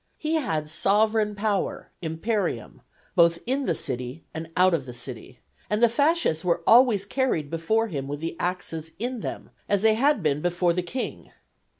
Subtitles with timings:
[0.17, 2.81] He had sovereign power (Imperium)
[3.13, 7.51] both in the city and out of the city, and the fasces were always carried
[7.51, 11.31] before him with the axes in them, as they had been before the king.